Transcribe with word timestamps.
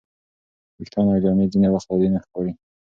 ویښتان 0.77 1.05
او 1.11 1.19
جامې 1.23 1.45
ځینې 1.53 1.67
وخت 1.71 1.87
عادي 1.91 2.07
نه 2.13 2.19
ښکاري. 2.23 2.51